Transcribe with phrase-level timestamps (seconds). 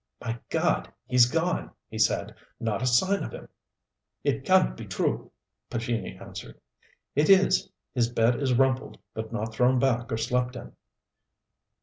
[0.19, 2.33] "My God, he's gone," he said.
[2.59, 3.49] "Not a sign of him."
[4.23, 5.31] "It can't be true,"
[5.69, 6.59] Pescini answered.
[7.13, 7.69] "It is.
[7.93, 10.73] His bed is rumpled but not thrown back or slept in."